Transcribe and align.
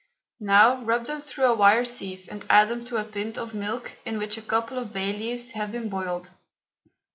Now 0.39 0.81
rub 0.83 1.05
them 1.05 1.21
through 1.21 1.45
a 1.45 1.53
wire 1.53 1.85
sieve 1.85 2.27
and 2.31 2.43
add 2.49 2.69
them 2.69 2.83
to 2.85 2.97
a 2.97 3.03
pint 3.03 3.37
of 3.37 3.53
milk 3.53 3.99
in 4.03 4.17
which 4.17 4.35
a 4.35 4.41
couple 4.41 4.79
of 4.79 4.91
bay 4.93 5.13
leaves 5.13 5.51
have 5.51 5.71
been 5.71 5.89
boiled. 5.89 6.33